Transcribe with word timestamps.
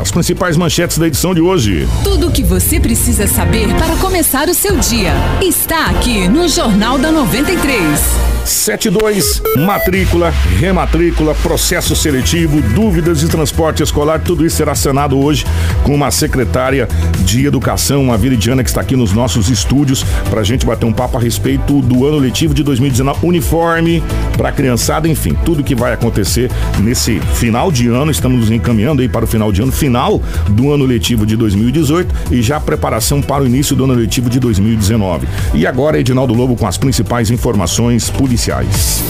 As 0.00 0.10
principais 0.10 0.56
manchetes 0.56 0.96
da 0.96 1.06
edição 1.06 1.34
de 1.34 1.42
hoje. 1.42 1.86
Tudo 2.02 2.28
o 2.28 2.32
que 2.32 2.42
você 2.42 2.80
precisa 2.80 3.26
saber 3.26 3.68
para 3.74 3.96
começar 3.96 4.48
o 4.48 4.54
seu 4.54 4.78
dia 4.78 5.12
está 5.42 5.90
aqui 5.90 6.26
no 6.26 6.48
Jornal 6.48 6.96
da 6.96 7.12
93. 7.12 8.39
72, 8.44 9.42
matrícula, 9.58 10.32
rematrícula, 10.58 11.34
processo 11.36 11.94
seletivo, 11.94 12.60
dúvidas 12.74 13.20
de 13.20 13.28
transporte 13.28 13.82
escolar, 13.82 14.20
tudo 14.20 14.44
isso 14.44 14.56
será 14.56 14.74
sanado 14.74 15.18
hoje 15.18 15.44
com 15.84 15.94
uma 15.94 16.10
secretária 16.10 16.88
de 17.20 17.46
Educação, 17.46 18.12
a 18.12 18.16
Viridiana, 18.16 18.62
que 18.62 18.70
está 18.70 18.80
aqui 18.80 18.96
nos 18.96 19.12
nossos 19.12 19.48
estúdios, 19.48 20.04
para 20.28 20.40
a 20.40 20.44
gente 20.44 20.66
bater 20.66 20.86
um 20.86 20.92
papo 20.92 21.16
a 21.16 21.20
respeito 21.20 21.80
do 21.80 22.06
ano 22.06 22.18
letivo 22.18 22.54
de 22.54 22.62
2019, 22.62 23.18
uniforme 23.22 24.02
para 24.36 24.48
a 24.48 24.52
criançada, 24.52 25.08
enfim, 25.08 25.36
tudo 25.44 25.62
que 25.62 25.74
vai 25.74 25.92
acontecer 25.92 26.50
nesse 26.78 27.20
final 27.34 27.70
de 27.70 27.88
ano, 27.88 28.10
estamos 28.10 28.40
nos 28.40 28.50
encaminhando 28.50 29.02
aí 29.02 29.08
para 29.08 29.24
o 29.24 29.28
final 29.28 29.52
de 29.52 29.62
ano, 29.62 29.72
final 29.72 30.20
do 30.48 30.72
ano 30.72 30.84
letivo 30.84 31.24
de 31.24 31.36
2018 31.36 32.14
e 32.32 32.42
já 32.42 32.58
preparação 32.58 33.22
para 33.22 33.42
o 33.42 33.46
início 33.46 33.76
do 33.76 33.84
ano 33.84 33.94
letivo 33.94 34.28
de 34.28 34.40
2019. 34.40 35.28
E 35.54 35.66
agora, 35.66 35.98
Edinaldo 35.98 36.34
Lobo 36.34 36.56
com 36.56 36.66
as 36.66 36.78
principais 36.78 37.30
informações 37.30 38.10
policiais 38.10 38.29
policiais. 38.30 39.02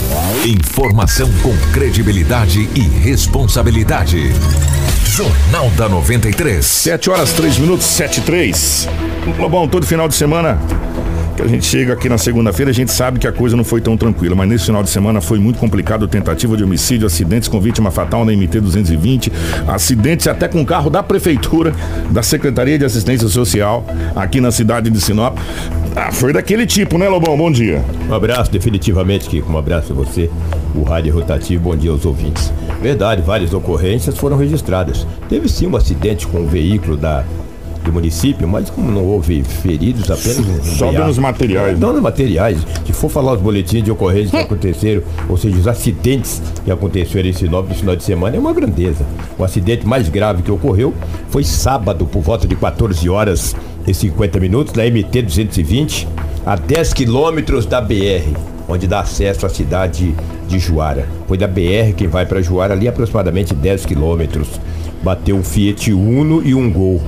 Informação 0.47 1.31
com 1.43 1.55
credibilidade 1.73 2.71
e 2.75 2.81
responsabilidade. 2.81 4.33
Jornal 5.05 5.69
da 5.73 5.91
93. 5.91 6.65
7 6.65 7.11
horas 7.11 7.35
3 7.35 7.59
minutos, 7.59 7.85
7 7.85 8.21
e 8.21 8.23
3. 8.23 8.89
Bom, 9.51 9.69
todo 9.69 9.85
final 9.85 10.09
de 10.09 10.15
semana 10.15 10.59
a 11.43 11.47
gente 11.47 11.65
chega 11.65 11.93
aqui 11.93 12.09
na 12.09 12.19
segunda-feira, 12.19 12.71
a 12.71 12.75
gente 12.75 12.93
sabe 12.93 13.19
que 13.19 13.27
a 13.27 13.33
coisa 13.33 13.57
não 13.57 13.65
foi 13.65 13.81
tão 13.81 13.97
tranquila, 13.97 14.35
mas 14.35 14.49
nesse 14.49 14.67
final 14.67 14.83
de 14.83 14.91
semana 14.91 15.21
foi 15.21 15.39
muito 15.39 15.59
complicado, 15.59 16.07
tentativa 16.07 16.57
de 16.57 16.65
homicídio, 16.65 17.07
acidentes 17.07 17.49
com 17.49 17.61
vítima 17.61 17.91
fatal 17.91 18.25
na 18.25 18.33
MT 18.33 18.61
220, 18.61 19.33
acidentes 19.67 20.27
até 20.27 20.49
com 20.49 20.65
carro 20.65 20.91
da 20.91 21.03
prefeitura, 21.03 21.73
da 22.11 22.23
Secretaria 22.23 22.79
de 22.79 22.85
Assistência 22.85 23.29
Social 23.29 23.85
aqui 24.15 24.41
na 24.41 24.51
cidade 24.51 24.91
de 24.91 25.01
Sinop. 25.01 25.39
Ah, 25.97 26.13
foi 26.13 26.33
daquele 26.33 26.67
tipo, 26.67 26.97
né, 26.99 27.09
Lobão? 27.09 27.37
Bom 27.37 27.51
dia. 27.51 27.85
Um 28.09 28.15
abraço, 28.15 28.51
definitivamente, 28.51 29.29
Kiko. 29.29 29.53
Um 29.53 29.59
abraço 29.59 29.93
a 29.93 29.97
você, 29.97 30.31
o 30.75 30.83
Rádio 30.83 31.15
Rotativo. 31.15 31.65
Bom 31.65 31.77
dia 31.77 31.91
aos 31.91 32.05
ouvintes. 32.05 32.53
Verdade, 32.81 33.23
várias 33.23 33.53
ocorrências 33.53 34.17
foram 34.17 34.37
registradas. 34.37 35.07
Teve 35.29 35.49
sim 35.49 35.67
um 35.67 35.77
acidente 35.77 36.27
com 36.27 36.41
um 36.41 36.47
veículo 36.47 36.97
da 36.97 37.25
do 37.91 37.93
município, 37.93 38.49
mas 38.49 38.71
como 38.71 38.91
não 38.91 39.05
houve 39.05 39.43
feridos, 39.43 40.11
apenas 40.11 40.67
Só 40.67 40.93
nos 40.93 41.19
materiais. 41.19 41.79
Não 41.79 41.93
nos 41.93 42.01
materiais. 42.03 42.59
Se 42.87 42.93
for 42.93 43.11
falar 43.11 43.35
os 43.35 43.41
boletins 43.41 43.83
de 43.83 43.91
ocorrência 43.91 44.31
que 44.31 44.45
aconteceram, 44.45 45.03
ou 45.29 45.37
seja, 45.37 45.57
os 45.57 45.69
acidentes 45.69 46.41
que 46.65 46.71
aconteceram 46.71 47.29
esse 47.29 47.47
novo 47.47 47.75
final 47.75 47.97
de 47.97 48.05
semana, 48.05 48.37
é 48.37 48.39
uma 48.39 48.55
grandeza. 48.55 49.05
O 49.37 49.45
acidente 49.45 49.87
mais 49.87 50.09
grave 50.09 50.43
que 50.43 50.51
ocorreu 50.51 50.95
foi 51.29 51.45
sábado, 51.45 52.07
por 52.07 52.23
volta 52.23 52.47
de 52.47 52.57
14 52.57 53.09
horas 53.11 53.55
e 53.87 53.93
50 53.93 54.39
minutos, 54.41 54.75
na 54.75 54.85
MT 54.85 55.23
220, 55.23 56.09
a 56.47 56.57
10 56.57 56.95
quilômetros 56.95 57.67
da 57.67 57.81
BR, 57.81 58.37
onde 58.69 58.87
dá 58.87 59.01
acesso 59.01 59.45
à 59.45 59.49
cidade 59.49 60.15
de 60.49 60.59
Juara. 60.59 61.07
Foi 61.27 61.37
da 61.37 61.47
BR 61.47 61.93
quem 61.97 62.09
vai 62.09 62.25
para 62.25 62.41
Juara, 62.41 62.75
ali 62.75 62.87
aproximadamente 62.89 63.55
10 63.55 63.87
quilômetros. 63.87 64.49
Bateu 65.03 65.35
um 65.35 65.43
Fiat 65.43 65.93
Uno 65.95 66.43
e 66.45 66.55
um 66.55 66.71
Gol 66.71 67.01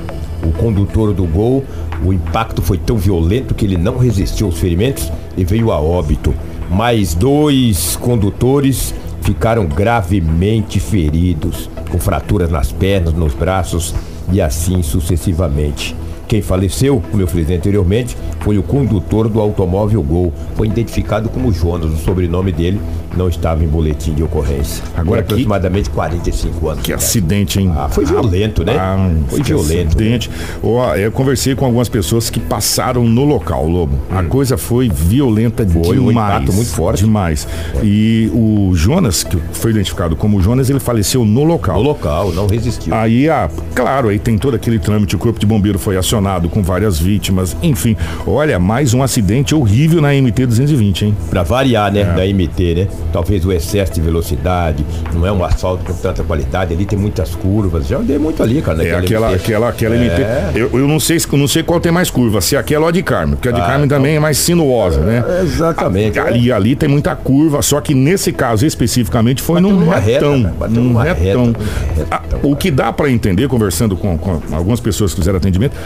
o 0.44 0.52
condutor 0.52 1.12
do 1.12 1.24
gol, 1.24 1.64
o 2.04 2.12
impacto 2.12 2.60
foi 2.62 2.78
tão 2.78 2.96
violento 2.96 3.54
que 3.54 3.64
ele 3.64 3.76
não 3.76 3.98
resistiu 3.98 4.46
aos 4.46 4.58
ferimentos 4.58 5.10
e 5.36 5.44
veio 5.44 5.70
a 5.70 5.80
óbito. 5.80 6.34
Mais 6.70 7.14
dois 7.14 7.96
condutores 7.96 8.94
ficaram 9.22 9.66
gravemente 9.66 10.80
feridos, 10.80 11.70
com 11.90 11.98
fraturas 11.98 12.50
nas 12.50 12.72
pernas, 12.72 13.14
nos 13.14 13.34
braços 13.34 13.94
e 14.32 14.40
assim 14.40 14.82
sucessivamente. 14.82 15.94
Quem 16.26 16.40
faleceu, 16.40 17.02
como 17.10 17.22
eu 17.22 17.26
falei 17.26 17.54
anteriormente, 17.54 18.16
foi 18.42 18.58
o 18.58 18.62
condutor 18.62 19.28
do 19.28 19.40
automóvel 19.40 20.02
Gol. 20.02 20.32
Foi 20.54 20.66
identificado 20.66 21.28
como 21.28 21.52
Jonas, 21.52 21.90
o 21.90 21.96
sobrenome 21.96 22.52
dele 22.52 22.80
não 23.16 23.28
estava 23.28 23.62
em 23.62 23.66
boletim 23.66 24.14
de 24.14 24.22
ocorrência. 24.22 24.82
Agora 24.96 25.22
Tem 25.22 25.34
aproximadamente 25.34 25.90
45 25.90 26.68
anos. 26.68 26.82
Que 26.82 26.92
acidente, 26.92 27.60
hein? 27.60 27.72
Ah, 27.76 27.88
foi 27.88 28.04
violento, 28.04 28.64
né? 28.64 28.76
Ah, 28.78 29.10
foi 29.28 29.42
violento. 29.42 29.88
Acidente. 29.88 30.30
Oh, 30.62 30.82
eu 30.94 31.12
conversei 31.12 31.54
com 31.54 31.64
algumas 31.64 31.88
pessoas 31.88 32.30
que 32.30 32.40
passaram 32.40 33.04
no 33.04 33.24
local, 33.24 33.66
Lobo. 33.66 33.96
Hum. 34.10 34.18
A 34.18 34.22
coisa 34.24 34.56
foi 34.56 34.88
violenta 34.88 35.66
foi 35.66 35.98
demais. 35.98 36.48
Um 36.48 36.52
muito 36.52 36.70
forte. 36.70 37.04
Demais. 37.04 37.46
E 37.82 38.30
o 38.32 38.72
Jonas, 38.74 39.24
que 39.24 39.38
foi 39.52 39.70
identificado 39.70 40.16
como 40.16 40.40
Jonas, 40.40 40.70
ele 40.70 40.80
faleceu 40.80 41.24
no 41.24 41.44
local. 41.44 41.76
No 41.76 41.82
local, 41.82 42.32
não 42.32 42.46
resistiu. 42.46 42.94
Aí, 42.94 43.28
ah, 43.28 43.50
claro, 43.74 44.08
aí 44.08 44.18
tem 44.18 44.38
todo 44.38 44.54
aquele 44.54 44.78
trâmite, 44.78 45.14
o 45.16 45.18
corpo 45.18 45.38
de 45.38 45.46
bombeiro 45.46 45.78
foi 45.78 45.96
acionado 45.96 46.48
com 46.48 46.62
várias 46.62 46.98
vítimas, 46.98 47.56
enfim. 47.62 47.96
Olha, 48.32 48.58
mais 48.58 48.94
um 48.94 49.02
acidente 49.02 49.54
horrível 49.54 50.00
na 50.00 50.08
MT 50.14 50.46
220, 50.46 51.04
hein? 51.04 51.16
Pra 51.28 51.42
variar, 51.42 51.92
né? 51.92 52.00
É. 52.00 52.04
Da 52.04 52.24
MT, 52.26 52.74
né? 52.74 52.88
talvez 53.12 53.44
o 53.44 53.52
excesso 53.52 53.92
de 53.92 54.00
velocidade, 54.00 54.84
não 55.12 55.26
é 55.26 55.30
um 55.30 55.44
asfalto 55.44 55.84
com 55.84 55.92
tanta 55.92 56.24
qualidade, 56.24 56.72
ali 56.72 56.86
tem 56.86 56.98
muitas 56.98 57.34
curvas, 57.34 57.86
já 57.86 57.98
andei 57.98 58.18
muito 58.18 58.42
ali, 58.42 58.62
cara. 58.62 58.82
É 58.82 58.94
aquela, 58.96 59.28
MT. 59.28 59.42
aquela, 59.42 59.68
aquela 59.68 59.94
é. 59.94 59.98
MT. 59.98 60.58
Eu, 60.58 60.70
eu 60.72 60.88
não 60.88 60.98
sei 60.98 61.18
não 61.32 61.46
sei 61.46 61.62
qual 61.62 61.78
tem 61.78 61.92
mais 61.92 62.10
curva, 62.10 62.40
se 62.40 62.56
aquela 62.56 62.84
ou 62.84 62.88
a 62.88 62.90
de 62.90 63.02
Carmen, 63.02 63.36
porque 63.36 63.50
a 63.50 63.52
de 63.52 63.60
ah, 63.60 63.64
Carmen 63.64 63.84
então... 63.84 63.98
também 63.98 64.16
é 64.16 64.20
mais 64.20 64.38
sinuosa, 64.38 65.00
né? 65.00 65.22
É, 65.28 65.42
exatamente. 65.42 66.18
A, 66.18 66.24
ali, 66.24 66.50
ali 66.50 66.74
tem 66.74 66.88
muita 66.88 67.14
curva, 67.14 67.60
só 67.60 67.80
que 67.80 67.94
nesse 67.94 68.32
caso 68.32 68.64
especificamente 68.64 69.42
foi 69.42 69.60
num 69.60 69.88
retão. 69.90 70.42
Reta, 70.42 70.68
num 70.68 70.94
retão. 70.94 71.52
Reta, 71.96 72.06
ah, 72.10 72.22
o 72.42 72.56
que 72.56 72.70
dá 72.70 72.92
para 72.92 73.10
entender, 73.10 73.46
conversando 73.46 73.94
com, 73.96 74.16
com 74.16 74.40
algumas 74.52 74.80
pessoas 74.80 75.12
que 75.12 75.20
fizeram 75.20 75.36
atendimento, 75.36 75.76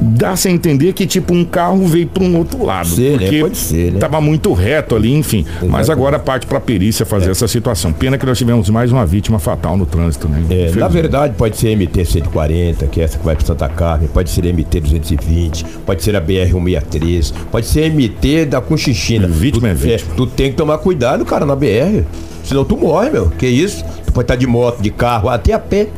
dá-se 0.00 0.48
a 0.48 0.50
entender 0.50 0.92
que 0.92 1.06
tipo 1.06 1.34
um 1.34 1.44
carro 1.44 1.86
veio 1.86 2.06
para 2.06 2.22
um 2.24 2.36
outro 2.38 2.64
lado. 2.64 2.88
Ser, 2.88 3.12
né? 3.12 3.18
porque 3.18 3.36
né? 3.36 3.42
Pode 3.42 3.56
ser, 3.56 3.92
né? 3.92 3.98
Tava 3.98 4.20
muito 4.20 4.52
reto 4.52 4.96
ali, 4.96 5.14
enfim. 5.14 5.40
Exatamente. 5.40 5.72
Mas 5.72 5.90
agora 5.90 6.18
parte 6.18 6.46
para 6.46 6.58
a 6.58 6.60
perícia 6.60 7.04
fazer 7.04 7.28
é. 7.28 7.30
essa 7.32 7.46
situação. 7.46 7.92
Pena 7.92 8.16
que 8.16 8.24
nós 8.24 8.38
tivemos 8.38 8.70
mais 8.70 8.90
uma 8.90 9.04
vítima 9.04 9.38
fatal 9.38 9.76
no 9.76 9.84
trânsito, 9.84 10.28
né? 10.28 10.44
É, 10.48 10.72
na 10.74 10.88
verdade, 10.88 11.34
pode 11.36 11.56
ser 11.56 11.76
MT 11.76 12.04
140, 12.04 12.86
que 12.86 13.00
é 13.00 13.04
essa 13.04 13.18
que 13.18 13.24
vai 13.24 13.36
para 13.36 13.44
Santa 13.44 13.68
Carmen, 13.68 14.08
pode 14.08 14.30
ser 14.30 14.44
MT 14.52 14.80
220, 14.80 15.64
pode 15.84 16.02
ser 16.02 16.16
a 16.16 16.20
BR 16.20 16.50
163, 16.50 17.34
pode 17.50 17.66
ser 17.66 17.92
MT 17.92 18.46
da 18.46 18.60
Conchichina. 18.60 19.28
Vítima 19.28 19.68
tu, 19.68 19.70
é 19.70 19.74
vítima. 19.74 20.12
É, 20.12 20.16
tu 20.16 20.26
tem 20.26 20.50
que 20.50 20.56
tomar 20.56 20.78
cuidado, 20.78 21.24
cara, 21.24 21.44
na 21.44 21.54
BR. 21.54 22.04
Senão 22.42 22.64
tu 22.64 22.76
morre, 22.76 23.10
meu. 23.10 23.28
Que 23.30 23.46
isso? 23.46 23.84
Tu 24.06 24.12
pode 24.12 24.24
estar 24.24 24.36
de 24.36 24.46
moto, 24.46 24.80
de 24.80 24.90
carro, 24.90 25.28
até 25.28 25.52
a 25.52 25.58
pé. 25.58 25.88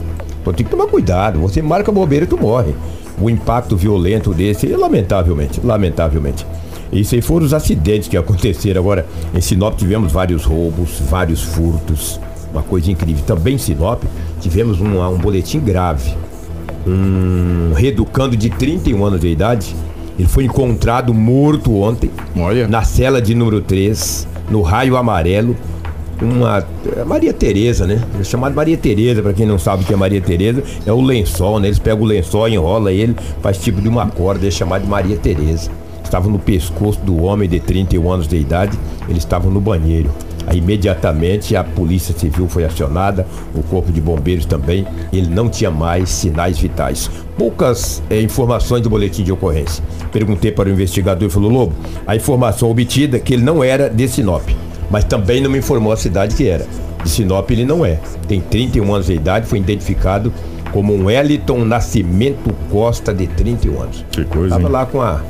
Tu 0.45 0.53
tem 0.53 0.65
que 0.65 0.71
tomar 0.71 0.89
cuidado. 0.89 1.39
Você 1.41 1.63
marca 1.63 1.93
bobeira 1.93 2.25
e 2.25 2.29
tu 2.29 2.37
morre 2.37 2.75
o 3.23 3.31
impacto 3.31 3.77
violento 3.77 4.35
desse, 4.35 4.67
lamentavelmente, 4.67 5.61
lamentavelmente. 5.63 6.47
Isso 6.93 7.15
aí 7.15 7.23
foram 7.23 7.47
os 7.47 7.55
acidentes 7.55 8.09
que 8.09 8.17
aconteceram. 8.17 8.81
Agora, 8.81 9.07
em 9.35 9.41
Sinop 9.41 9.77
tivemos 9.77 10.13
vários 10.13 10.45
roubos, 10.45 11.01
vários 11.09 11.43
furtos, 11.43 12.21
uma 12.53 12.63
coisa 12.63 12.91
incrível. 12.91 13.25
Também 13.25 13.55
em 13.55 13.59
Sinop 13.59 14.03
tivemos 14.41 14.81
um, 14.81 15.01
um 15.01 15.19
boletim 15.19 15.61
grave. 15.61 16.15
Um 16.87 17.73
reeducando 17.75 18.37
de 18.37 18.51
31 18.51 19.05
anos 19.05 19.21
de 19.21 19.29
idade, 19.29 19.75
ele 20.19 20.29
foi 20.29 20.45
encontrado 20.45 21.15
morto 21.15 21.75
ontem, 21.77 22.11
Olha. 22.37 22.67
na 22.67 22.83
cela 22.83 23.23
de 23.23 23.35
número 23.35 23.61
3, 23.61 24.27
no 24.51 24.63
raio 24.63 24.97
amarelo, 24.97 25.57
uma 26.23 26.65
é 26.97 27.05
Maria 27.05 27.33
Teresa, 27.33 27.87
né? 27.87 28.01
É 28.19 28.25
chamado 28.25 28.55
Maria 28.55 28.77
Teresa, 28.77 29.23
para 29.23 29.33
quem 29.33 29.47
não 29.47 29.59
sabe 29.59 29.83
o 29.83 29.87
que 29.87 29.93
é 29.93 29.97
Maria 29.97 30.21
Teresa, 30.21 30.63
é 30.87 30.93
o 30.93 31.01
lençol, 31.01 31.59
né? 31.59 31.69
Eles 31.69 31.79
pegam 31.79 32.03
o 32.03 32.07
lençol, 32.07 32.49
enrola 32.49 32.93
ele, 32.93 33.15
faz 33.41 33.59
tipo 33.59 33.81
de 33.81 33.89
uma 33.89 34.07
corda, 34.07 34.47
é 34.47 34.51
chamado 34.51 34.87
Maria 34.87 35.17
Teresa. 35.17 35.71
Estava 36.05 36.29
no 36.29 36.39
pescoço 36.39 37.01
do 37.01 37.23
homem 37.23 37.49
de 37.49 37.59
31 37.59 38.11
anos 38.11 38.29
de 38.29 38.37
idade, 38.37 38.79
eles 39.09 39.23
estavam 39.23 39.51
no 39.51 39.61
banheiro. 39.61 40.11
Aí, 40.47 40.59
imediatamente 40.59 41.55
a 41.55 41.63
polícia 41.63 42.15
civil 42.17 42.49
foi 42.49 42.65
acionada, 42.65 43.27
o 43.55 43.63
corpo 43.63 43.93
de 43.93 44.01
bombeiros 44.01 44.45
também. 44.45 44.85
Ele 45.13 45.29
não 45.29 45.49
tinha 45.49 45.71
mais 45.71 46.11
sinais 46.11 46.59
vitais. 46.59 47.09
Poucas 47.39 48.03
é, 48.11 48.21
informações 48.21 48.83
do 48.83 48.91
boletim 48.91 49.23
de 49.23 49.33
ocorrência. 49.33 49.83
Perguntei 50.11 50.51
para 50.51 50.69
o 50.69 50.73
investigador 50.73 51.29
e 51.29 51.31
falou: 51.31 51.51
Lobo, 51.51 51.73
a 52.07 52.17
informação 52.17 52.69
obtida 52.71 53.19
é 53.19 53.21
que 53.21 53.35
ele 53.35 53.45
não 53.45 53.63
era 53.63 53.89
de 53.89 54.09
Sinop 54.09 54.43
mas 54.93 55.05
também 55.05 55.41
não 55.41 55.51
me 55.51 55.59
informou 55.59 55.91
a 55.91 55.97
cidade 55.97 56.37
que 56.37 56.47
era. 56.47 56.67
De 57.03 57.09
Sinop 57.09 57.51
ele 57.51 57.65
não 57.65 57.85
é. 57.85 57.99
Tem 58.29 58.43
31 58.43 58.95
anos 58.95 59.07
de 59.07 59.15
idade, 59.15 59.47
foi 59.47 59.59
identificado 59.59 60.31
como 60.71 60.95
um 60.95 61.11
Eliton 61.11 61.65
Nascimento 61.65 62.55
Costa 62.71 63.13
de 63.15 63.27
31 63.27 63.83
anos. 63.83 64.05
Que 64.11 64.25
coisa. 64.27 64.51
Tava 64.51 64.67
hein? 64.67 64.73
lá 64.73 64.87
com 64.87 65.01
a 65.01 65.23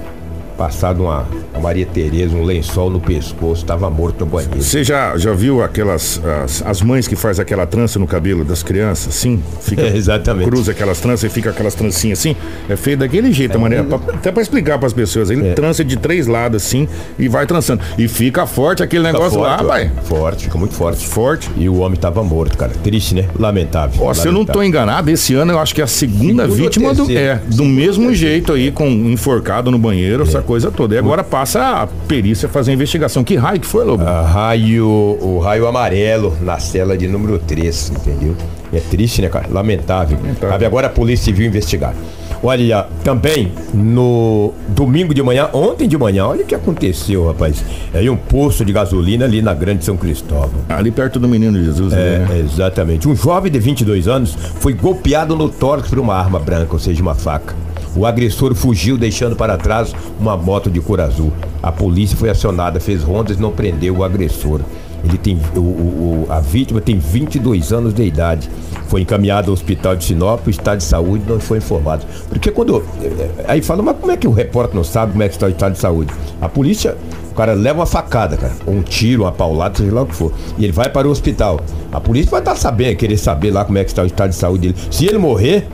passado 0.62 1.02
uma, 1.02 1.26
uma 1.52 1.60
Maria 1.60 1.84
Tereza, 1.84 2.36
um 2.36 2.44
lençol 2.44 2.88
no 2.88 3.00
pescoço, 3.00 3.62
estava 3.62 3.90
morto 3.90 4.20
no 4.20 4.26
banheiro. 4.26 4.62
Você 4.62 4.84
já, 4.84 5.16
já 5.16 5.32
viu 5.32 5.60
aquelas. 5.60 6.20
As, 6.44 6.62
as 6.64 6.82
mães 6.82 7.08
que 7.08 7.16
faz 7.16 7.40
aquela 7.40 7.66
trança 7.66 7.98
no 7.98 8.06
cabelo 8.06 8.44
das 8.44 8.62
crianças, 8.62 9.08
assim? 9.16 9.42
Fica, 9.60 9.82
É, 9.92 9.96
exatamente. 9.96 10.48
Cruza 10.48 10.70
aquelas 10.70 11.00
tranças 11.00 11.24
e 11.24 11.34
fica 11.34 11.50
aquelas 11.50 11.74
trancinhas 11.74 12.20
assim. 12.20 12.36
É 12.68 12.76
feito 12.76 13.00
daquele 13.00 13.32
jeito, 13.32 13.56
a 13.56 13.58
maneira. 13.60 13.82
pra- 13.82 13.98
até 14.14 14.30
pra 14.30 14.40
explicar 14.40 14.78
pras 14.78 14.92
pessoas. 14.92 15.30
Ele 15.30 15.48
É. 15.48 15.52
trança 15.54 15.84
de 15.84 15.96
três 15.96 16.28
lados 16.28 16.62
assim 16.64 16.86
e 17.18 17.26
vai 17.26 17.44
trançando. 17.44 17.82
E 17.98 18.06
fica 18.06 18.46
forte 18.46 18.84
aquele 18.84 19.04
Fica 19.06 19.18
negócio 19.18 19.40
lá, 19.40 19.58
forte, 19.58 19.64
ó. 19.64 19.68
pai. 19.68 19.90
Forte, 20.04 20.44
fica 20.44 20.58
muito 20.58 20.74
forte. 20.74 21.04
Forte. 21.08 21.50
E 21.56 21.68
o 21.68 21.78
homem 21.80 21.98
tava 21.98 22.22
morto, 22.22 22.56
cara. 22.56 22.70
Triste, 22.84 23.16
né? 23.16 23.24
Lamentável. 23.36 24.04
Ó, 24.04 24.14
se 24.14 24.28
eu 24.28 24.32
não 24.32 24.44
tô 24.44 24.58
Lamentável. 24.58 24.68
enganado, 24.68 25.10
esse 25.10 25.34
ano 25.34 25.50
eu 25.52 25.58
acho 25.58 25.74
que 25.74 25.80
é 25.80 25.84
a 25.84 25.88
segunda 25.88 26.46
vítima 26.46 26.94
do, 26.94 27.10
é, 27.10 27.40
do 27.48 27.64
mesmo 27.64 28.14
jeito 28.14 28.52
aí, 28.52 28.70
com 28.70 28.86
enforcado 28.88 29.68
no 29.70 29.78
banheiro, 29.78 30.22
essa 30.22 30.40
coisa 30.52 30.70
toda. 30.70 30.94
E 30.94 30.98
agora 30.98 31.24
passa 31.24 31.82
a 31.82 31.86
perícia 31.86 32.46
fazer 32.46 32.72
a 32.72 32.74
investigação. 32.74 33.24
Que 33.24 33.36
raio 33.36 33.58
que 33.58 33.66
foi, 33.66 33.86
Lobo? 33.86 34.04
Ah, 34.06 34.20
raio, 34.20 34.86
o 34.86 35.38
raio 35.38 35.66
amarelo 35.66 36.36
na 36.42 36.58
cela 36.58 36.94
de 36.94 37.08
número 37.08 37.38
3, 37.38 37.92
entendeu? 37.96 38.36
É 38.70 38.78
triste, 38.78 39.22
né, 39.22 39.30
cara? 39.30 39.46
Lamentável. 39.50 40.18
Lamentável. 40.18 40.50
Cabe 40.50 40.66
agora 40.66 40.88
a 40.88 40.90
Polícia 40.90 41.24
Civil 41.24 41.46
investigar. 41.46 41.94
Olha, 42.42 42.86
também 43.02 43.52
no 43.72 44.52
domingo 44.68 45.14
de 45.14 45.22
manhã, 45.22 45.48
ontem 45.54 45.88
de 45.88 45.96
manhã, 45.96 46.26
olha 46.26 46.42
o 46.42 46.46
que 46.46 46.54
aconteceu, 46.54 47.28
rapaz. 47.28 47.64
É 47.94 48.00
aí 48.00 48.10
um 48.10 48.16
posto 48.16 48.62
de 48.62 48.72
gasolina 48.74 49.24
ali 49.24 49.40
na 49.40 49.54
Grande 49.54 49.86
São 49.86 49.96
Cristóvão. 49.96 50.60
Ali 50.68 50.90
perto 50.90 51.18
do 51.18 51.28
Menino 51.28 51.62
Jesus. 51.64 51.94
É, 51.94 52.18
né? 52.18 52.40
exatamente. 52.40 53.08
Um 53.08 53.16
jovem 53.16 53.50
de 53.50 53.58
22 53.58 54.06
anos 54.06 54.36
foi 54.56 54.74
golpeado 54.74 55.34
no 55.34 55.48
tórax 55.48 55.88
por 55.88 55.98
uma 55.98 56.14
arma 56.14 56.38
branca, 56.38 56.74
ou 56.74 56.78
seja, 56.78 57.00
uma 57.00 57.14
faca. 57.14 57.54
O 57.94 58.06
agressor 58.06 58.54
fugiu, 58.54 58.96
deixando 58.96 59.36
para 59.36 59.56
trás 59.56 59.94
uma 60.18 60.36
moto 60.36 60.70
de 60.70 60.80
cor 60.80 61.00
azul. 61.00 61.32
A 61.62 61.70
polícia 61.70 62.16
foi 62.16 62.30
acionada, 62.30 62.80
fez 62.80 63.02
rondas 63.02 63.36
e 63.36 63.40
não 63.40 63.50
prendeu 63.52 63.96
o 63.98 64.04
agressor. 64.04 64.60
Ele 65.04 65.18
tem, 65.18 65.38
o, 65.56 65.60
o- 65.60 66.26
a 66.30 66.38
vítima 66.40 66.80
tem 66.80 66.96
22 66.98 67.72
anos 67.72 67.92
de 67.92 68.04
idade. 68.04 68.48
Foi 68.86 69.00
encaminhado 69.00 69.48
ao 69.50 69.54
hospital 69.54 69.96
de 69.96 70.04
Sinop, 70.04 70.46
o 70.46 70.50
estado 70.50 70.78
de 70.78 70.84
saúde 70.84 71.24
não 71.28 71.40
foi 71.40 71.58
informado. 71.58 72.04
Porque 72.28 72.50
quando. 72.50 72.82
eh, 73.02 73.44
Aí 73.48 73.60
fala, 73.62 73.82
mas 73.82 73.96
como 73.98 74.12
é 74.12 74.16
que 74.16 74.28
o 74.28 74.32
repórter 74.32 74.76
não 74.76 74.84
sabe 74.84 75.12
como 75.12 75.22
é 75.24 75.28
que 75.28 75.34
está 75.34 75.46
o 75.46 75.50
estado 75.50 75.72
de 75.72 75.78
saúde? 75.78 76.12
A 76.40 76.48
polícia 76.48 76.96
o 77.30 77.34
cara 77.34 77.52
leva 77.54 77.80
uma 77.80 77.86
facada, 77.86 78.36
cara. 78.36 78.52
Ou 78.66 78.74
um 78.74 78.82
tiro, 78.82 79.22
uma 79.24 79.32
paulada, 79.32 79.76
seja 79.78 79.92
lá 79.92 80.02
o 80.02 80.06
que 80.06 80.14
for. 80.14 80.32
E 80.58 80.64
ele 80.64 80.72
vai 80.72 80.88
para 80.88 81.08
o 81.08 81.10
hospital. 81.10 81.60
A 81.90 81.98
polícia 82.00 82.30
vai 82.30 82.40
estar 82.40 82.54
sabendo, 82.54 82.96
querer 82.96 83.16
saber 83.16 83.50
lá 83.50 83.64
como 83.64 83.78
é 83.78 83.84
que 83.84 83.90
está 83.90 84.02
o 84.02 84.06
estado 84.06 84.30
de 84.30 84.36
saúde 84.36 84.68
dele. 84.68 84.76
Se 84.90 85.06
ele 85.06 85.18
morrer, 85.18 85.66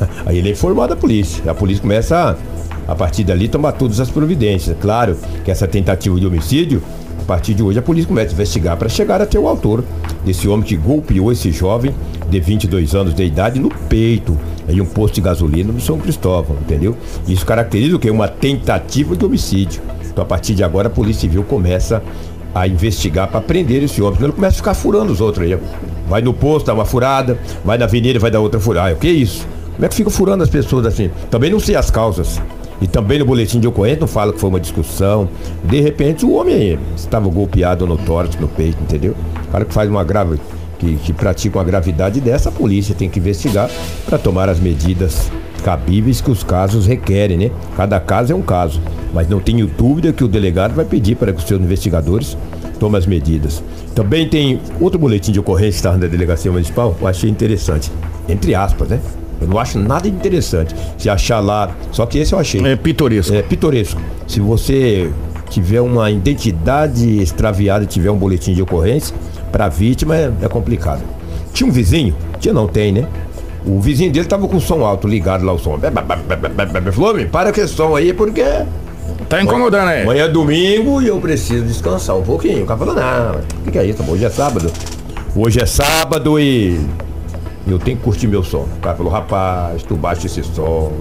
aí 0.26 0.38
ele 0.38 0.48
é 0.48 0.52
informado 0.52 0.92
à 0.94 0.96
polícia. 0.96 1.42
A 1.50 1.54
polícia 1.54 1.82
começa 1.82 2.36
a, 2.88 2.92
a 2.92 2.94
partir 2.94 3.24
dali, 3.24 3.48
tomar 3.48 3.72
todas 3.72 4.00
as 4.00 4.10
providências. 4.10 4.76
Claro 4.80 5.16
que 5.44 5.50
essa 5.50 5.66
tentativa 5.66 6.18
de 6.18 6.26
homicídio, 6.26 6.82
a 7.20 7.24
partir 7.24 7.54
de 7.54 7.62
hoje, 7.62 7.78
a 7.78 7.82
polícia 7.82 8.08
começa 8.08 8.30
a 8.30 8.34
investigar 8.34 8.76
para 8.76 8.88
chegar 8.88 9.20
até 9.20 9.38
o 9.38 9.46
autor 9.46 9.84
desse 10.24 10.48
homem 10.48 10.64
que 10.64 10.76
golpeou 10.76 11.30
esse 11.30 11.52
jovem 11.52 11.94
de 12.28 12.40
22 12.40 12.94
anos 12.94 13.14
de 13.14 13.24
idade 13.24 13.60
no 13.60 13.68
peito. 13.88 14.36
Em 14.68 14.80
um 14.80 14.86
posto 14.86 15.16
de 15.16 15.20
gasolina 15.20 15.72
no 15.72 15.80
São 15.80 15.98
Cristóvão, 15.98 16.56
entendeu? 16.60 16.96
Isso 17.26 17.44
caracteriza 17.44 17.96
o 17.96 17.98
que? 17.98 18.08
Uma 18.08 18.28
tentativa 18.28 19.16
de 19.16 19.24
homicídio. 19.24 19.82
Então, 20.08 20.22
a 20.22 20.26
partir 20.26 20.54
de 20.54 20.62
agora, 20.62 20.86
a 20.86 20.90
Polícia 20.90 21.22
Civil 21.22 21.42
começa 21.42 22.02
a 22.54 22.66
investigar 22.68 23.28
para 23.28 23.40
prender 23.40 23.82
esse 23.82 24.00
homem. 24.02 24.14
Senão 24.14 24.28
ele 24.28 24.36
começa 24.36 24.54
a 24.54 24.58
ficar 24.58 24.74
furando 24.74 25.12
os 25.12 25.20
outros 25.20 25.44
aí. 25.44 25.58
Vai 26.08 26.20
no 26.20 26.34
posto, 26.34 26.66
dá 26.66 26.74
uma 26.74 26.84
furada, 26.84 27.38
vai 27.64 27.78
na 27.78 27.86
avenida, 27.86 28.18
vai 28.18 28.30
dar 28.30 28.40
outra 28.40 28.60
furada. 28.60 28.94
O 28.94 28.98
que 28.98 29.08
é 29.08 29.10
isso? 29.10 29.46
Como 29.74 29.84
é 29.84 29.88
que 29.88 29.94
fica 29.94 30.10
furando 30.10 30.42
as 30.42 30.50
pessoas 30.50 30.86
assim? 30.86 31.10
Também 31.30 31.50
não 31.50 31.58
sei 31.58 31.76
as 31.76 31.90
causas. 31.90 32.40
E 32.80 32.86
também 32.88 33.18
no 33.20 33.24
boletim 33.24 33.60
de 33.60 33.68
ocorrência 33.68 34.00
não 34.00 34.08
fala 34.08 34.32
que 34.32 34.40
foi 34.40 34.50
uma 34.50 34.60
discussão. 34.60 35.28
De 35.62 35.80
repente 35.80 36.26
o 36.26 36.32
homem 36.32 36.78
estava 36.96 37.28
golpeado 37.28 37.86
no 37.86 37.96
tórax, 37.96 38.36
no 38.36 38.48
peito, 38.48 38.82
entendeu? 38.82 39.14
O 39.46 39.52
cara 39.52 39.64
que 39.64 39.72
faz 39.72 39.88
uma 39.88 40.02
grave. 40.02 40.40
Que, 40.78 40.96
que 40.96 41.12
pratica 41.12 41.58
uma 41.58 41.64
gravidade 41.64 42.20
dessa, 42.20 42.48
a 42.48 42.52
polícia 42.52 42.92
tem 42.92 43.08
que 43.08 43.20
investigar 43.20 43.70
para 44.04 44.18
tomar 44.18 44.48
as 44.48 44.58
medidas 44.58 45.30
cabíveis 45.62 46.20
que 46.20 46.28
os 46.28 46.42
casos 46.42 46.86
requerem, 46.86 47.38
né? 47.38 47.50
Cada 47.76 48.00
caso 48.00 48.32
é 48.32 48.34
um 48.34 48.42
caso. 48.42 48.80
Mas 49.14 49.28
não 49.28 49.38
tenho 49.38 49.68
dúvida 49.68 50.12
que 50.12 50.24
o 50.24 50.28
delegado 50.28 50.74
vai 50.74 50.84
pedir 50.84 51.14
para 51.14 51.32
que 51.32 51.38
os 51.38 51.44
seus 51.46 51.60
investigadores 51.60 52.36
tomem 52.80 52.98
as 52.98 53.06
medidas. 53.06 53.62
Também 53.94 54.28
tem 54.28 54.60
outro 54.80 54.98
boletim 54.98 55.30
de 55.30 55.38
ocorrência 55.38 55.70
que 55.70 55.76
está 55.76 55.92
na 55.92 56.08
delegacia 56.08 56.50
municipal, 56.50 56.96
eu 57.00 57.06
achei 57.06 57.30
interessante. 57.30 57.92
Entre 58.28 58.52
aspas, 58.52 58.88
né? 58.88 59.00
Eu 59.42 59.48
não 59.48 59.58
acho 59.58 59.78
nada 59.78 60.08
interessante. 60.08 60.74
Se 60.98 61.08
achar 61.10 61.40
lá. 61.40 61.70
Só 61.90 62.06
que 62.06 62.18
esse 62.18 62.32
eu 62.32 62.38
achei. 62.38 62.64
É 62.64 62.76
pitoresco. 62.76 63.34
É 63.34 63.42
pitoresco. 63.42 64.00
Se 64.26 64.40
você 64.40 65.10
tiver 65.50 65.80
uma 65.80 66.10
identidade 66.10 67.20
extraviada 67.20 67.84
tiver 67.84 68.10
um 68.10 68.16
boletim 68.16 68.54
de 68.54 68.62
ocorrência, 68.62 69.14
para 69.50 69.68
vítima 69.68 70.16
é, 70.16 70.32
é 70.42 70.48
complicado. 70.48 71.02
Tinha 71.52 71.68
um 71.68 71.72
vizinho, 71.72 72.16
tinha 72.40 72.54
não 72.54 72.66
tem, 72.66 72.90
né? 72.92 73.06
O 73.64 73.78
vizinho 73.78 74.10
dele 74.10 74.26
tava 74.26 74.48
com 74.48 74.56
o 74.56 74.60
som 74.60 74.84
alto 74.84 75.06
ligado 75.06 75.44
lá 75.44 75.52
o 75.52 75.58
som. 75.58 75.78
Falou, 76.92 77.14
"Me, 77.14 77.26
para 77.26 77.52
com 77.52 77.60
esse 77.60 77.74
som 77.74 77.94
aí 77.94 78.12
porque 78.12 78.42
Tá 79.28 79.42
incomodando 79.42 79.88
aí. 79.88 80.02
amanhã 80.02 80.24
é 80.24 80.28
domingo 80.28 81.00
e 81.00 81.08
eu 81.08 81.18
preciso 81.20 81.64
descansar 81.64 82.16
um 82.16 82.22
pouquinho. 82.22 82.64
O 82.64 82.66
cara 82.66 82.78
falou, 82.78 82.94
não, 82.94 83.36
o 83.36 83.64
que, 83.64 83.70
que 83.72 83.78
é 83.78 83.84
isso? 83.86 84.02
Hoje 84.06 84.24
é 84.24 84.30
sábado. 84.30 84.70
Hoje 85.34 85.60
é 85.60 85.66
sábado 85.66 86.38
e 86.38 86.80
eu 87.66 87.78
tenho 87.78 87.96
que 87.96 88.02
curtir 88.02 88.26
meu 88.26 88.42
som. 88.42 88.66
O 88.76 88.80
cara 88.80 88.96
falou, 88.96 89.12
rapaz, 89.12 89.82
tu 89.82 89.96
baixa 89.96 90.26
esse 90.26 90.42
som, 90.42 90.92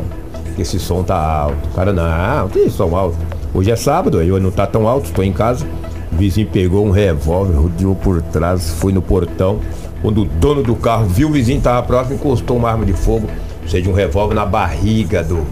esse 0.57 0.79
som 0.79 1.03
tá 1.03 1.17
alto. 1.17 1.69
O 1.69 1.73
cara, 1.73 1.91
não, 1.93 2.49
tem 2.49 2.69
som 2.69 2.95
alto. 2.95 3.17
Hoje 3.53 3.71
é 3.71 3.75
sábado, 3.75 4.21
eu 4.21 4.39
não 4.39 4.51
tá 4.51 4.65
tão 4.65 4.87
alto, 4.87 5.05
estou 5.05 5.23
em 5.23 5.33
casa. 5.33 5.65
O 6.11 6.15
vizinho 6.15 6.47
pegou 6.47 6.85
um 6.85 6.91
revólver, 6.91 7.53
rodeou 7.53 7.95
por 7.95 8.21
trás, 8.21 8.69
foi 8.71 8.91
no 8.91 9.01
portão. 9.01 9.59
Quando 10.01 10.21
o 10.21 10.25
dono 10.25 10.63
do 10.63 10.75
carro 10.75 11.05
viu 11.05 11.29
o 11.29 11.31
vizinho 11.31 11.61
tava 11.61 11.83
próximo, 11.83 12.15
encostou 12.15 12.57
uma 12.57 12.69
arma 12.69 12.85
de 12.85 12.93
fogo, 12.93 13.27
ou 13.61 13.67
seja, 13.67 13.89
um 13.89 13.93
revólver 13.93 14.33
na 14.33 14.45
barriga 14.45 15.23
do, 15.23 15.45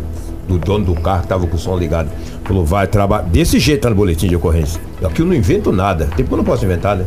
do 0.48 0.58
dono 0.58 0.86
do 0.86 0.96
carro 0.96 1.22
que 1.22 1.28
tava 1.28 1.46
com 1.46 1.56
o 1.56 1.60
som 1.60 1.78
ligado. 1.78 2.10
Falou, 2.44 2.66
vai 2.66 2.88
trabalhar. 2.88 3.24
Desse 3.24 3.60
jeito 3.60 3.82
tá 3.82 3.90
no 3.90 3.96
boletim 3.96 4.28
de 4.28 4.36
ocorrência. 4.36 4.82
Aqui 5.04 5.22
eu 5.22 5.26
não 5.26 5.36
invento 5.36 5.72
nada. 5.72 6.10
Tem 6.16 6.26
que 6.26 6.32
eu 6.32 6.38
não 6.38 6.44
posso 6.44 6.66
inventar, 6.66 6.96
né? 6.98 7.06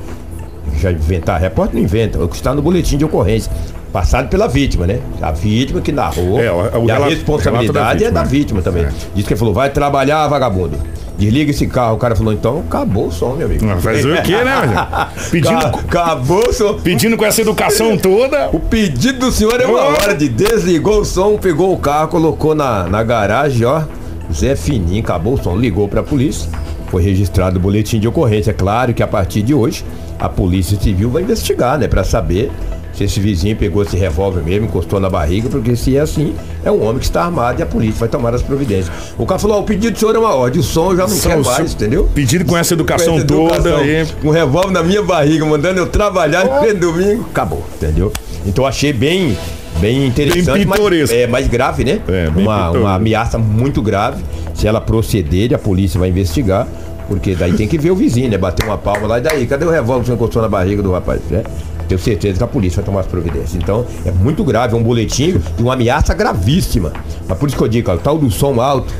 Já 0.77 0.93
inventar, 0.93 1.41
repórter 1.41 1.75
não 1.75 1.83
inventa. 1.83 2.19
É 2.19 2.23
o 2.23 2.29
que 2.29 2.37
está 2.37 2.55
no 2.55 2.63
boletim 2.63 2.97
de 2.97 3.05
ocorrência. 3.05 3.51
Passado 3.93 4.29
pela 4.29 4.49
vítima, 4.49 4.87
né? 4.87 5.01
A 5.21 5.31
vítima 5.33 5.81
que 5.83 5.93
narrou. 5.93 6.41
É, 6.41 6.51
o- 6.51 6.81
o 6.85 6.87
e 6.87 6.91
a 6.91 6.95
relato- 6.95 7.11
responsabilidade 7.15 7.99
relato 7.99 7.99
da 8.01 8.07
é 8.07 8.11
da 8.11 8.23
vítima, 8.23 8.61
vítima 8.61 8.63
também. 8.63 8.85
É. 8.85 8.89
Diz 9.15 9.27
que 9.27 9.33
ele 9.35 9.39
falou, 9.39 9.53
vai 9.53 9.69
trabalhar, 9.69 10.27
vagabundo. 10.29 10.79
Desliga 11.19 11.51
esse 11.51 11.67
carro. 11.67 11.97
O 11.97 11.99
cara 11.99 12.17
falou, 12.17 12.33
então 12.33 12.61
acabou 12.67 13.09
o 13.09 13.13
som, 13.13 13.35
meu 13.35 13.47
amigo. 13.47 13.69
Ah, 13.69 13.77
Fazer 13.77 14.11
o 14.19 14.23
quê, 14.23 14.33
né? 14.33 15.09
Pedindo, 15.31 15.61
Ca- 15.89 16.05
Acabou 16.05 16.49
o 16.49 16.53
som. 16.55 16.75
pedindo 16.81 17.17
com 17.19 17.25
essa 17.27 17.43
educação 17.43 17.97
toda. 17.99 18.49
O 18.51 18.59
pedido 18.59 19.19
do 19.27 19.31
senhor 19.31 19.61
é 19.61 19.67
uma 19.67 19.83
hora 19.83 20.15
de 20.15 20.27
desligou 20.29 21.01
o 21.01 21.05
som, 21.05 21.37
pegou 21.37 21.73
o 21.75 21.77
carro, 21.77 22.09
colocou 22.09 22.55
na, 22.55 22.85
na 22.85 23.03
garagem, 23.03 23.67
ó. 23.67 23.83
Zé 24.33 24.57
Fininho, 24.57 25.03
acabou 25.03 25.35
o 25.35 25.43
som, 25.43 25.55
ligou 25.55 25.87
pra 25.87 26.03
polícia. 26.03 26.49
Foi 26.91 27.03
registrado 27.03 27.59
o 27.59 27.61
boletim 27.61 28.01
de 28.01 28.09
ocorrência. 28.09 28.51
É 28.51 28.55
claro 28.55 28.95
que 28.95 29.03
a 29.03 29.07
partir 29.07 29.43
de 29.43 29.53
hoje 29.53 29.85
a 30.19 30.29
Polícia 30.31 30.79
Civil 30.81 31.11
vai 31.11 31.23
investigar, 31.23 31.79
né? 31.79 31.87
Pra 31.89 32.05
saber 32.05 32.51
se 32.93 33.05
esse 33.05 33.19
vizinho 33.21 33.57
pegou 33.57 33.83
esse 33.83 33.97
revólver 33.97 34.43
mesmo, 34.43 34.67
encostou 34.67 35.01
na 35.01 35.09
barriga, 35.09 35.49
porque 35.49 35.75
se 35.75 35.97
é 35.97 36.01
assim, 36.01 36.35
é 36.65 36.71
um 36.71 36.83
homem 36.83 36.99
que 36.99 37.05
está 37.07 37.25
armado 37.25 37.59
e 37.61 37.63
a 37.63 37.67
polícia 37.67 38.01
vai 38.01 38.09
tomar 38.09 38.35
as 38.35 38.43
providências. 38.43 38.93
O 39.19 39.25
cara 39.27 39.39
falou: 39.39 39.61
o 39.61 39.63
pedido 39.63 39.93
do 39.95 39.99
senhor 39.99 40.15
é 40.15 40.19
uma 40.19 40.35
ordem, 40.35 40.61
o 40.61 40.63
som 40.63 40.91
eu 40.93 40.97
já 40.99 41.03
não 41.07 41.09
Som- 41.17 41.29
quero 41.29 41.45
mais, 41.45 41.73
entendeu? 41.73 42.09
Pedido 42.15 42.45
com 42.45 42.57
essa 42.57 42.75
educação 42.75 43.15
Com 43.15 43.19
essa 43.19 43.27
toda 43.27 43.55
educação, 43.55 43.77
aí. 43.79 44.07
Um 44.23 44.31
revólver 44.31 44.73
na 44.73 44.83
minha 44.83 45.03
barriga, 45.03 45.45
mandando 45.47 45.81
eu 45.81 45.87
trabalhar 45.87 46.45
no 46.45 46.75
domingo. 46.79 47.27
Acabou, 47.31 47.65
entendeu? 47.77 48.13
Então 48.45 48.67
achei 48.67 48.93
bem, 48.93 49.37
bem 49.81 50.07
interessante. 50.07 50.59
Bem 50.59 50.67
mas- 50.67 51.11
é 51.11 51.27
mais 51.27 51.47
grave, 51.49 51.85
né? 51.85 52.01
É, 52.09 52.29
uma, 52.35 52.71
uma 52.71 52.95
ameaça 52.95 53.39
muito 53.39 53.81
grave. 53.81 54.23
Se 54.55 54.67
ela 54.67 54.81
proceder, 54.81 55.55
a 55.55 55.59
polícia 55.59 55.99
vai 55.99 56.09
investigar. 56.09 56.67
Porque 57.09 57.35
daí 57.35 57.53
tem 57.53 57.67
que 57.67 57.77
ver 57.77 57.91
o 57.91 57.97
vizinho, 57.97 58.31
né? 58.31 58.39
Bater 58.39 58.65
uma 58.65 58.79
palma 58.79 59.07
lá 59.07 59.19
e 59.19 59.21
daí, 59.21 59.47
cadê 59.47 59.65
o 59.65 59.71
revólver 59.71 60.03
que 60.03 60.07
você 60.07 60.13
encostou 60.15 60.41
na 60.41 60.49
barriga 60.49 60.83
do 60.83 60.93
rapaz? 60.93 61.21
Né? 61.31 61.43
Tenho 61.93 62.01
certeza 62.01 62.39
que 62.39 62.45
a 62.45 62.47
polícia 62.47 62.77
vai 62.77 62.87
tomar 62.87 63.01
as 63.01 63.07
providências. 63.07 63.55
Então, 63.55 63.85
é 64.07 64.11
muito 64.11 64.43
grave, 64.43 64.75
é 64.75 64.77
um 64.79 64.83
boletim 64.83 65.37
de 65.37 65.63
uma 65.63 65.75
ameaça 65.75 66.15
gravíssima. 66.15 66.91
Mas 67.29 67.37
por 67.37 67.47
isso 67.47 67.59
que 67.59 67.63
eu 67.63 67.69
digo, 67.69 67.93
o 67.93 67.99
tal 67.99 68.17
do 68.17 68.31
som 68.31 68.59
alto, 68.63 68.91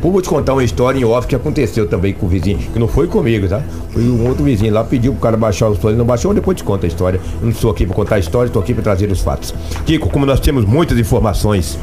Pô, 0.00 0.10
vou 0.10 0.22
te 0.22 0.28
contar 0.28 0.54
uma 0.54 0.64
história 0.64 0.98
em 0.98 1.04
off 1.04 1.26
que 1.26 1.34
aconteceu 1.34 1.86
também 1.86 2.14
com 2.14 2.24
o 2.24 2.28
vizinho, 2.28 2.58
que 2.58 2.78
não 2.78 2.88
foi 2.88 3.06
comigo, 3.06 3.46
tá? 3.46 3.60
Foi 3.90 4.02
um 4.02 4.26
outro 4.28 4.44
vizinho 4.44 4.72
lá, 4.72 4.82
pediu 4.82 5.12
pro 5.12 5.20
cara 5.20 5.36
baixar 5.36 5.68
o 5.68 5.74
som, 5.74 5.88
ele 5.88 5.98
não 5.98 6.06
baixou, 6.06 6.32
depois 6.32 6.56
te 6.56 6.64
conta 6.64 6.86
a 6.86 6.88
história. 6.88 7.20
Eu 7.34 7.42
não 7.42 7.50
estou 7.50 7.70
aqui 7.70 7.84
para 7.84 7.94
contar 7.94 8.14
a 8.14 8.18
história, 8.18 8.46
estou 8.46 8.62
aqui 8.62 8.72
para 8.72 8.82
trazer 8.82 9.10
os 9.10 9.20
fatos. 9.20 9.52
Kiko, 9.84 10.08
como 10.08 10.24
nós 10.24 10.40
temos 10.40 10.64
muitas 10.64 10.96
informações 10.96 11.78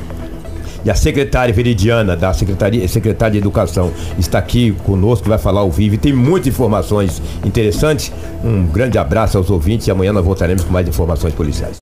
e 0.85 0.89
a 0.89 0.95
secretária 0.95 1.53
Veridiana, 1.53 2.15
da 2.15 2.33
Secretaria, 2.33 2.87
Secretária 2.87 3.33
de 3.33 3.37
Educação, 3.37 3.91
está 4.17 4.39
aqui 4.39 4.71
conosco, 4.85 5.27
vai 5.27 5.37
falar 5.37 5.61
ao 5.61 5.71
vivo 5.71 5.95
e 5.95 5.97
tem 5.97 6.13
muitas 6.13 6.47
informações 6.47 7.21
interessantes. 7.43 8.11
Um 8.43 8.65
grande 8.67 8.97
abraço 8.97 9.37
aos 9.37 9.49
ouvintes 9.49 9.87
e 9.87 9.91
amanhã 9.91 10.13
nós 10.13 10.23
voltaremos 10.23 10.63
com 10.63 10.71
mais 10.71 10.87
informações 10.87 11.33
policiais. 11.33 11.75